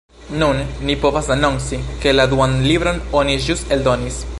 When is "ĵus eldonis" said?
3.49-4.25